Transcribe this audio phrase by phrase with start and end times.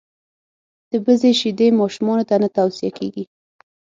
[0.91, 3.23] دبزې شیدي ماشومانوته نه تو صیه کیږي.